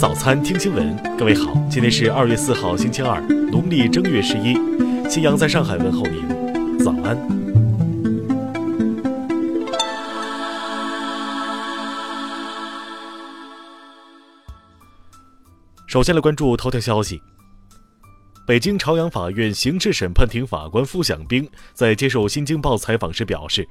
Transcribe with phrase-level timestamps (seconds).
[0.00, 4.54] 早餐听新闻，各位好，今天是二月四号，星期二，农历正月十一。
[5.10, 7.18] 新阳在上海问候您，早安。
[15.88, 17.20] 首先来关注头条消息。
[18.46, 23.68] 北京朝阳法院刑事审判庭法官傅响兵在接受《新京报》采访时表示，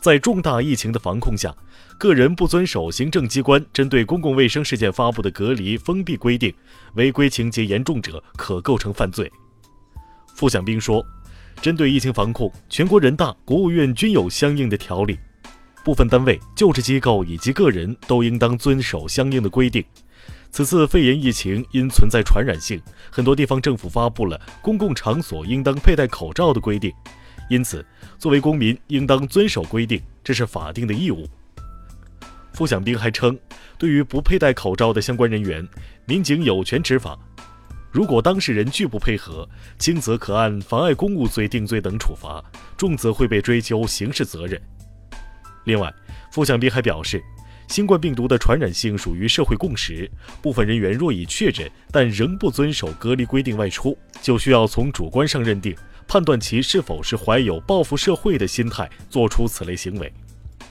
[0.00, 1.54] 在重大疫情的防控下，
[1.98, 6.54] 个人不遵守行政机关针对公共卫生事件发布的隔离封闭规定，
[6.94, 9.30] 违规情节严重者可构成犯罪。
[10.34, 11.04] 傅响兵说，
[11.60, 15.18] 针对疫情防控，全国人大、国务院均有相应的条例，
[15.84, 19.84] 部分单位、救治机构以及个人都应当遵守相应的规定。
[20.50, 26.90] 此次肺炎疫情因存在传染性，很多地方政府发布了公共场所应当佩戴口罩的规定，
[27.48, 27.84] 因此
[28.18, 31.26] 作为公民应当遵守规定，这是法定的义务。
[32.52, 33.38] 傅响兵还称，
[33.78, 35.66] 对于不佩戴口罩的相关人员，
[36.06, 37.18] 民警有权执法。
[37.90, 42.44] 如果当事人拒不配合，轻则可按妨碍公务罪定罪等处罚，
[42.76, 44.60] 重则会被追究刑事责任。
[45.64, 45.92] 另外，
[46.30, 47.22] 傅想兵还表示，
[47.68, 50.10] 新冠病毒的传染性属于社会共识，
[50.42, 55.76] 部分人员若已确诊但仍不遵守隔离规定外出，就需要从主观上认定，
[56.08, 60.12] 判断其是否是怀有报复社会的心态做出此类行为。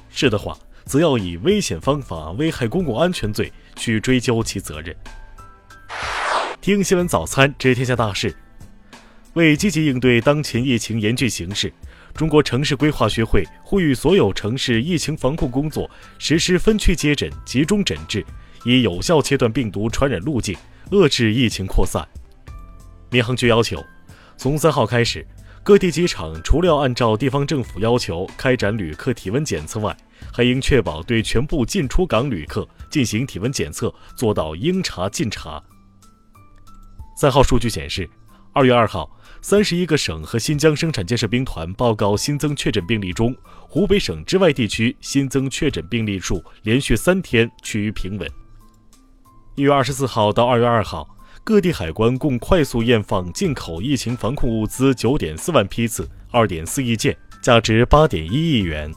[0.09, 0.57] 是的话。
[0.87, 4.95] 则要以危险方法危害公共安全罪去追究其责任。
[6.61, 8.33] 听新闻早餐知天下大事。
[9.33, 11.73] 为积极应对当前疫情严峻形势，
[12.13, 18.25] 中国城市规划学会呼吁所有城市疫情防控工作实施分区接诊、集中诊治，
[18.65, 20.57] 以有效切断病毒传染路径，
[20.91, 22.07] 遏制疫情扩散。
[23.09, 23.83] 民航局要求，
[24.35, 25.25] 从三号开始，
[25.63, 29.95] 各地机场除了按照地方政府要求开展旅客体温检测外，
[30.33, 35.61] 还应确保对全部进出港旅客进行体温检测，做到应查尽查。
[37.15, 38.09] 三号数据显示，
[38.53, 39.09] 二月二号，
[39.41, 48.29] 三十一个省和新疆生产建设兵团报告新增确诊病例中，湖北省之外地区新增确诊病例数连续三天趋于平稳。
[49.55, 51.07] 一月二十四号到二月二号，
[51.43, 58.93] 各地海关共快速验放进口疫情防控物资九点四万批次，二点四亿件，价值八点一亿元。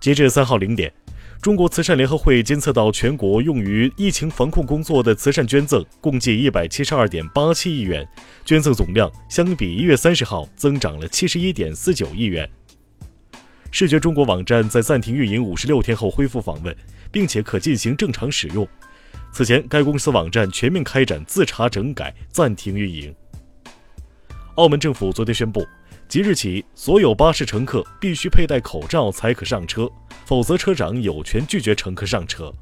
[0.00, 0.92] 截至三号零点，
[1.40, 8.06] 中国慈善联合会监测到全国用于疫情防控工作的慈善捐赠共计一百七十二点八七亿元，
[8.44, 12.48] 捐赠总量相比一月三十号增长了七十一点四九亿元。
[13.70, 16.74] 视觉中国网站在暂停运营五十六天后恢复访问，
[17.12, 18.66] 并且可进行正常使用。
[19.30, 23.14] 此前，该公司网站全面开展自查整改，暂停运营。
[24.56, 25.64] 澳门政府昨天宣布。
[26.08, 29.90] 即日起，所有巴士乘客必须佩戴口罩才可上车，
[30.24, 32.52] 否则车长有权拒绝乘客上车。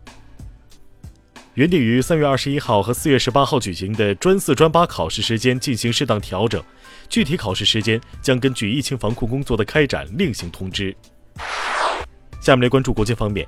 [1.53, 6.60] 原定于三月二十一号和四月十八号举行的专四、专八考试时间进行适当调整，
[7.09, 10.97] 具体考试时间将根据疫情防控工作的开展另行通知。
[12.41, 13.47] 下面来关注国际方面，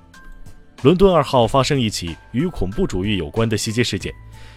[0.86, 4.14] 伦敦二号发生一起与恐怖主义有关的袭击事件。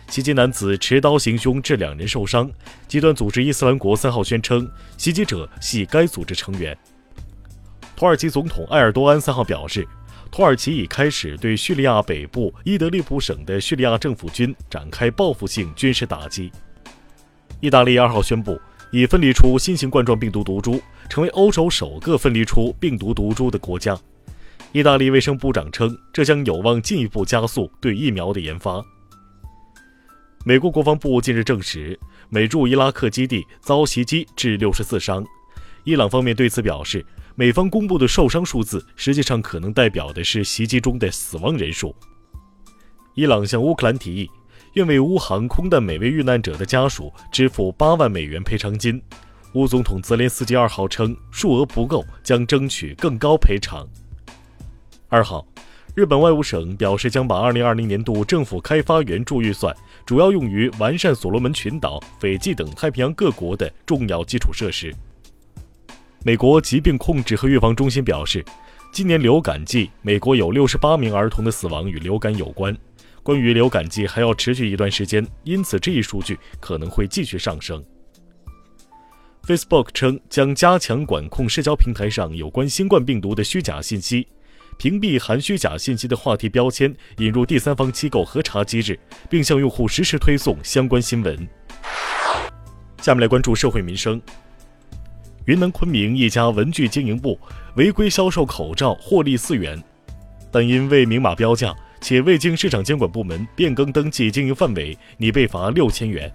[0.07, 2.47] 袭击男子持刀行凶，致两人受伤。
[2.87, 6.77] 极端组织伊斯兰国三号宣称，袭击者系该组织成员。
[7.95, 9.87] 土耳其总统埃尔多安三号表示，
[10.29, 16.51] 土耳其已开始对叙利亚北部伊德利卜省的叙利亚政府军展开报复性军事打击。
[17.59, 20.79] 意大利二号宣布，已分离出新型冠状病毒毒株，
[21.09, 23.99] 成为欧洲首个分离出病毒毒株的国家。
[24.71, 28.83] 意大利卫生部长称，这将有望进一步加速对疫苗的研发。
[30.45, 31.99] 美国国防部近日证实，
[32.29, 35.25] 美驻伊拉克基地遭袭击致六十四伤。
[35.85, 37.03] 伊朗方面对此表示，
[37.33, 41.95] 美方公布的受伤数字实际上可能代表的是袭击中的死亡人数。
[43.15, 44.29] 伊朗向乌克兰提议，
[44.73, 49.01] 愿为乌航空的每位遇难者的家属支付八万美元赔偿金。
[49.53, 53.83] 乌总统泽连斯基二号称，数额不够，将争取更高赔偿。
[55.09, 55.45] 二号。
[55.95, 59.75] 日本外务省表示，将把2020年度政府开发援助预算
[60.05, 64.95] 主要用于完善所罗门群岛、斐济等太平洋各国的重要基础设施。
[66.23, 68.45] 美国疾病控制和预防中心表示，
[68.93, 72.75] 今年流感季，美国有68名儿童的死亡与流感有关。
[73.23, 77.83] 关于流感季还要持续一段时间，因此这一数据可能会继续上升。
[79.43, 84.27] Facebook 称将加强管控社交平台上有关新冠病毒的虚假信息。
[84.79, 88.97] 屏蔽含虚假信息的话题标签，引入第三方机构核查机制，
[89.29, 91.37] 并向用户实时推送相关新闻。
[93.01, 94.21] 下面来关注社会民生。
[95.43, 97.37] 云南昆明一家文具经营部
[97.75, 99.77] 违规销售口罩，获利四元，
[100.49, 106.33] 但因未明码标价，且未经市场监管部门变更登记经营范围，拟被罚六千元。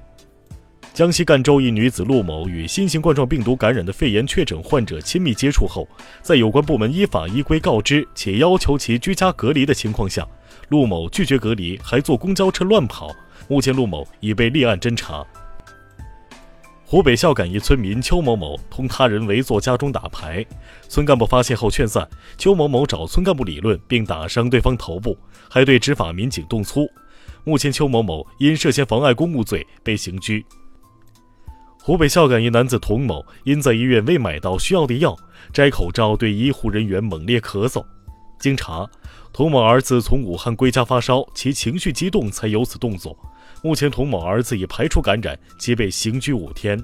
[0.95, 5.89] 江西赣州一女子陆某与新型冠状病毒感染的肺炎确诊患者亲密接触后，
[6.23, 10.25] 在有关部门依法依规告知且要求其居家隔离的情况下，
[10.69, 13.11] 陆某拒绝隔离，还坐公交车乱跑。
[13.49, 15.27] 目前，陆某已被立案侦查。
[16.85, 20.47] 湖北孝感一村民邱某某同他人围坐家中打牌，
[20.89, 22.09] 村干部发现后劝散，
[22.39, 25.19] 邱某某找村干部理论，并打伤对方头部，
[25.51, 26.87] 还对执法民警动粗。
[27.43, 30.47] 目前，邱某某因涉嫌妨碍公务罪被刑拘。
[31.87, 35.15] 湖北孝感一男子童某因在医院未买到需要的药，
[35.53, 37.85] 摘口罩对医护人员猛烈咳嗽。
[38.41, 38.89] 经查，
[39.35, 43.15] 童某儿子从武汉归家发烧，其情绪激动才有此动作。
[43.63, 46.83] 目前，童某儿子已排除感染，即被刑拘五天。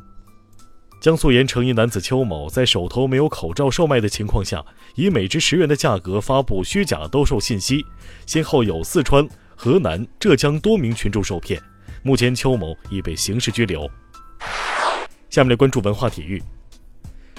[1.01, 4.63] 江苏盐城一男子邱某在手头没有口罩售卖的情况下，
[4.97, 7.83] 以每只十元的价格发布虚假兜售信息，
[8.27, 9.27] 先后有四川、
[9.57, 11.59] 河南、浙江多名群众受骗。
[12.03, 13.91] 目前，邱某已被刑事拘留。
[15.31, 16.43] 下面来关注文化体育。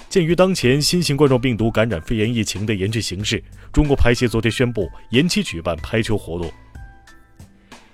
[0.09, 3.41] 鉴于当前新型冠状病毒感染肺炎疫情的严峻形势，
[3.71, 6.51] 中国排协昨天宣布延期举办排球活动。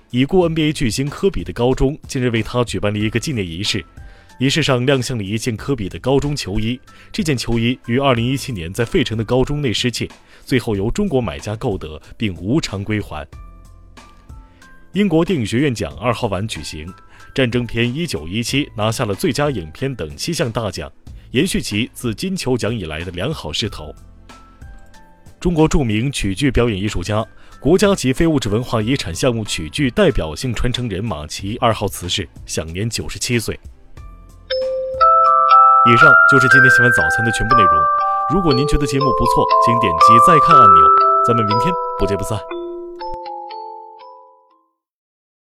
[0.09, 3.85] 已故 NBA 巨星科比的高中近日为他举办了一个纪念仪式，
[4.39, 6.79] 仪式上亮相了一件科比的高中球衣。
[7.11, 10.09] 这件球衣于2017年在费城的高中内失窃，
[10.45, 13.27] 最后由中国买家购得并无偿归还。
[14.93, 16.91] 英国电影学院奖二号晚举行。
[17.37, 20.91] 战争片《一九一七》拿下了最佳影片等七项大奖，
[21.29, 23.93] 延续其自金球奖以来的良好势头。
[25.39, 27.23] 中国著名曲剧表演艺术家、
[27.59, 33.53] 国家级非物质文化遗产项目曲剧代表性传承人马奇二号辞世，享年九十七岁。
[35.93, 37.71] 以上就是今天新闻早餐的全部内容。
[38.33, 40.85] 如果您觉得节目不错，请点击再看按钮。
[41.27, 42.56] 咱们明天不见不散。